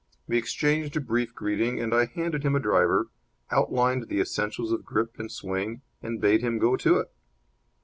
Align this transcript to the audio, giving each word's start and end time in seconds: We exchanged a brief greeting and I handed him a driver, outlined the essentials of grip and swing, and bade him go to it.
We 0.27 0.35
exchanged 0.39 0.97
a 0.97 0.99
brief 0.99 1.35
greeting 1.35 1.79
and 1.79 1.93
I 1.93 2.05
handed 2.05 2.41
him 2.43 2.55
a 2.55 2.59
driver, 2.59 3.11
outlined 3.51 4.07
the 4.07 4.19
essentials 4.19 4.71
of 4.71 4.83
grip 4.83 5.19
and 5.19 5.31
swing, 5.31 5.83
and 6.01 6.19
bade 6.19 6.41
him 6.41 6.57
go 6.57 6.75
to 6.75 6.97
it. 6.97 7.11